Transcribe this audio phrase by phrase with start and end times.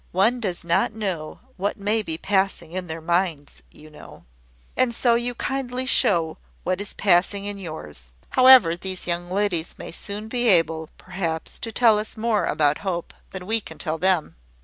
[0.13, 4.25] One does not know what may be passing in their minds, you know."
[4.75, 8.05] "And so you kindly show what is passing in yours.
[8.29, 13.13] However, these young ladies may soon be able, perhaps, to tell us more about Hope
[13.29, 14.35] than we can tell them."